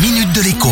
minute 0.00 0.32
de 0.32 0.42
l'écho. 0.42 0.68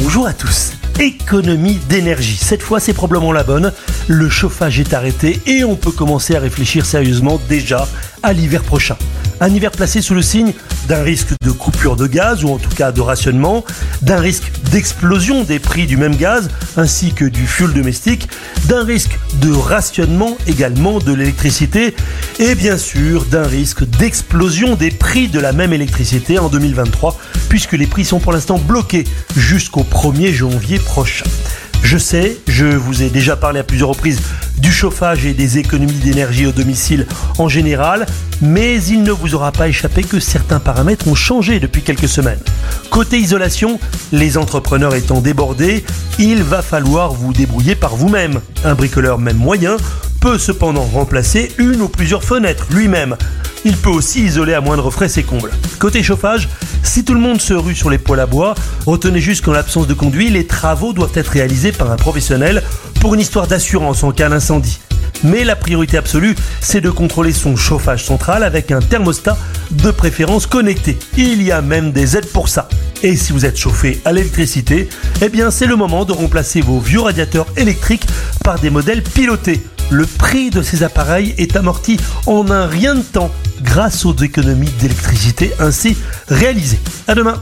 Bonjour 0.00 0.28
à 0.28 0.32
tous. 0.32 0.72
Économie 1.00 1.80
d'énergie. 1.88 2.36
Cette 2.36 2.62
fois, 2.62 2.78
c'est 2.78 2.92
probablement 2.92 3.32
la 3.32 3.42
bonne. 3.42 3.72
Le 4.06 4.28
chauffage 4.28 4.78
est 4.78 4.94
arrêté 4.94 5.40
et 5.46 5.64
on 5.64 5.74
peut 5.74 5.90
commencer 5.90 6.36
à 6.36 6.40
réfléchir 6.40 6.86
sérieusement 6.86 7.40
déjà 7.48 7.88
à 8.22 8.32
l'hiver 8.32 8.62
prochain. 8.62 8.96
Un 9.40 9.48
hiver 9.48 9.70
placé 9.70 10.00
sous 10.00 10.14
le 10.14 10.22
signe 10.22 10.52
d'un 10.88 11.02
risque 11.02 11.34
de 11.42 11.50
coupure 11.50 11.96
de 11.96 12.06
gaz 12.06 12.44
ou 12.44 12.48
en 12.48 12.58
tout 12.58 12.70
cas 12.70 12.92
de 12.92 13.00
rationnement, 13.00 13.64
d'un 14.02 14.20
risque 14.20 14.50
d'explosion 14.70 15.42
des 15.44 15.58
prix 15.58 15.86
du 15.86 15.96
même 15.96 16.16
gaz 16.16 16.48
ainsi 16.76 17.12
que 17.12 17.24
du 17.24 17.46
fuel 17.46 17.72
domestique, 17.72 18.28
d'un 18.66 18.84
risque 18.84 19.18
de 19.40 19.52
rationnement 19.52 20.38
également 20.46 21.00
de 21.00 21.12
l'électricité 21.12 21.94
et 22.38 22.54
bien 22.54 22.78
sûr 22.78 23.24
d'un 23.26 23.46
risque 23.46 23.84
d'explosion 23.84 24.74
des 24.74 24.90
prix 24.90 25.28
de 25.28 25.40
la 25.40 25.52
même 25.52 25.72
électricité 25.72 26.38
en 26.38 26.48
2023 26.48 27.18
puisque 27.48 27.72
les 27.72 27.86
prix 27.86 28.04
sont 28.04 28.20
pour 28.20 28.32
l'instant 28.32 28.58
bloqués 28.58 29.04
jusqu'au 29.36 29.82
1er 29.82 30.32
janvier 30.32 30.78
prochain. 30.78 31.24
Je 31.82 31.98
sais, 31.98 32.36
je 32.48 32.64
vous 32.64 33.02
ai 33.02 33.10
déjà 33.10 33.36
parlé 33.36 33.60
à 33.60 33.64
plusieurs 33.64 33.90
reprises 33.90 34.20
du 34.58 34.72
chauffage 34.72 35.24
et 35.24 35.34
des 35.34 35.58
économies 35.58 35.92
d'énergie 35.92 36.46
au 36.46 36.52
domicile 36.52 37.06
en 37.38 37.48
général, 37.48 38.06
mais 38.42 38.82
il 38.82 39.02
ne 39.02 39.12
vous 39.12 39.34
aura 39.34 39.52
pas 39.52 39.68
échappé 39.68 40.02
que 40.02 40.18
certains 40.18 40.58
paramètres 40.58 41.06
ont 41.06 41.14
changé 41.14 41.60
depuis 41.60 41.82
quelques 41.82 42.08
semaines. 42.08 42.40
Côté 42.90 43.18
isolation, 43.18 43.78
les 44.10 44.36
entrepreneurs 44.36 44.94
étant 44.94 45.20
débordés, 45.20 45.84
il 46.18 46.42
va 46.42 46.62
falloir 46.62 47.12
vous 47.12 47.32
débrouiller 47.32 47.76
par 47.76 47.94
vous-même. 47.94 48.40
Un 48.64 48.74
bricoleur 48.74 49.18
même 49.18 49.36
moyen 49.36 49.76
peut 50.20 50.38
cependant 50.38 50.82
remplacer 50.82 51.52
une 51.58 51.82
ou 51.82 51.88
plusieurs 51.88 52.24
fenêtres 52.24 52.66
lui-même. 52.70 53.16
Il 53.66 53.76
peut 53.76 53.90
aussi 53.90 54.22
isoler 54.22 54.54
à 54.54 54.60
moindre 54.60 54.92
frais 54.92 55.08
ses 55.08 55.24
combles. 55.24 55.50
Côté 55.80 56.00
chauffage, 56.04 56.48
si 56.84 57.04
tout 57.04 57.14
le 57.14 57.20
monde 57.20 57.40
se 57.40 57.52
rue 57.52 57.74
sur 57.74 57.90
les 57.90 57.98
poêles 57.98 58.20
à 58.20 58.26
bois, 58.26 58.54
retenez 58.86 59.20
juste 59.20 59.44
qu'en 59.44 59.50
l'absence 59.50 59.88
de 59.88 59.92
conduit, 59.92 60.30
les 60.30 60.46
travaux 60.46 60.92
doivent 60.92 61.10
être 61.16 61.30
réalisés 61.30 61.72
par 61.72 61.90
un 61.90 61.96
professionnel 61.96 62.62
pour 63.00 63.14
une 63.14 63.20
histoire 63.20 63.48
d'assurance 63.48 64.04
en 64.04 64.12
cas 64.12 64.28
d'incendie. 64.28 64.78
Mais 65.24 65.42
la 65.42 65.56
priorité 65.56 65.96
absolue, 65.96 66.36
c'est 66.60 66.80
de 66.80 66.90
contrôler 66.90 67.32
son 67.32 67.56
chauffage 67.56 68.04
central 68.04 68.44
avec 68.44 68.70
un 68.70 68.78
thermostat 68.78 69.36
de 69.72 69.90
préférence 69.90 70.46
connecté. 70.46 70.96
Il 71.16 71.42
y 71.42 71.50
a 71.50 71.60
même 71.60 71.90
des 71.90 72.16
aides 72.16 72.30
pour 72.30 72.48
ça. 72.48 72.68
Et 73.02 73.16
si 73.16 73.32
vous 73.32 73.46
êtes 73.46 73.56
chauffé 73.56 74.00
à 74.04 74.12
l'électricité, 74.12 74.88
eh 75.22 75.28
bien 75.28 75.50
c'est 75.50 75.66
le 75.66 75.74
moment 75.74 76.04
de 76.04 76.12
remplacer 76.12 76.60
vos 76.60 76.78
vieux 76.78 77.00
radiateurs 77.00 77.46
électriques 77.56 78.06
par 78.44 78.60
des 78.60 78.70
modèles 78.70 79.02
pilotés. 79.02 79.60
Le 79.90 80.04
prix 80.04 80.50
de 80.50 80.62
ces 80.62 80.82
appareils 80.82 81.34
est 81.38 81.56
amorti 81.56 81.96
en 82.26 82.50
un 82.50 82.66
rien 82.66 82.94
de 82.96 83.02
temps 83.02 83.30
grâce 83.62 84.04
aux 84.04 84.14
économies 84.16 84.70
d'électricité 84.80 85.52
ainsi 85.60 85.96
réalisées. 86.28 86.80
À 87.06 87.14
demain. 87.14 87.40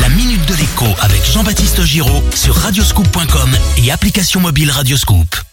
La 0.00 0.08
minute 0.08 0.44
de 0.48 0.54
l'écho 0.54 0.86
avec 1.02 1.24
Jean-Baptiste 1.24 1.82
Giraud 1.82 2.22
sur 2.34 2.54
radioscoop.com 2.54 3.50
et 3.76 3.92
application 3.92 4.40
mobile 4.40 4.70
Radioscoop. 4.70 5.43